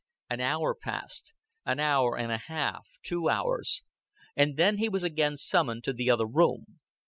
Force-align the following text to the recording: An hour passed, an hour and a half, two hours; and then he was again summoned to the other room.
An 0.31 0.41
hour 0.41 0.73
passed, 0.73 1.31
an 1.63 1.79
hour 1.79 2.17
and 2.17 2.31
a 2.31 2.39
half, 2.39 2.97
two 3.03 3.29
hours; 3.29 3.83
and 4.35 4.57
then 4.57 4.79
he 4.79 4.89
was 4.89 5.03
again 5.03 5.37
summoned 5.37 5.83
to 5.83 5.93
the 5.93 6.09
other 6.09 6.25
room. 6.25 6.79